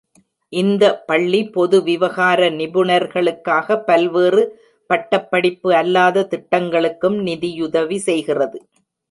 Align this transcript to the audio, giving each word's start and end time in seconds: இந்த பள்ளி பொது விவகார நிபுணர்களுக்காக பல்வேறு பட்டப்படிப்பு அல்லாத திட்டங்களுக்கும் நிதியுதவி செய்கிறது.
இந்த 0.53 0.83
பள்ளி 1.05 1.41
பொது 1.49 1.77
விவகார 1.81 2.49
நிபுணர்களுக்காக 2.51 3.77
பல்வேறு 3.83 4.43
பட்டப்படிப்பு 4.89 5.69
அல்லாத 5.75 6.25
திட்டங்களுக்கும் 6.33 7.19
நிதியுதவி 7.21 7.99
செய்கிறது. 8.09 8.59